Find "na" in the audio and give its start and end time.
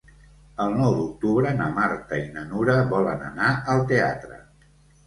1.59-1.67, 2.39-2.47